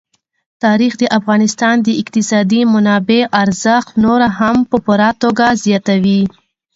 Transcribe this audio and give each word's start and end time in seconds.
تاریخ 0.63 0.93
د 1.01 1.03
افغانستان 1.17 1.75
د 1.87 1.87
اقتصادي 2.01 2.61
منابعو 2.73 3.31
ارزښت 3.43 3.89
نور 4.03 4.21
هم 4.39 4.57
په 4.69 4.77
پوره 4.85 5.09
توګه 5.23 5.45
زیاتوي. 5.63 6.21